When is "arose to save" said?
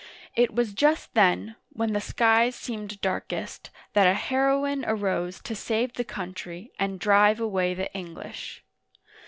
4.83-5.93